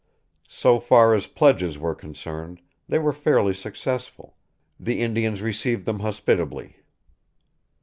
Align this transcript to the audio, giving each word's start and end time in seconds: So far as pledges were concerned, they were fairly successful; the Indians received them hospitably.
So 0.49 0.79
far 0.79 1.13
as 1.13 1.27
pledges 1.27 1.77
were 1.77 1.93
concerned, 1.93 2.59
they 2.89 2.97
were 2.97 3.13
fairly 3.13 3.53
successful; 3.53 4.35
the 4.79 4.99
Indians 4.99 5.43
received 5.43 5.85
them 5.85 5.99
hospitably. 5.99 6.77